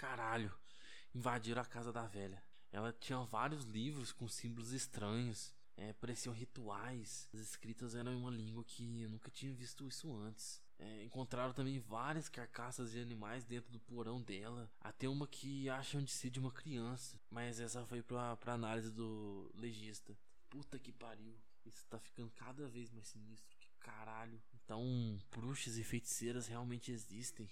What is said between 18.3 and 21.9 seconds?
pra análise do legista. Puta que pariu. Isso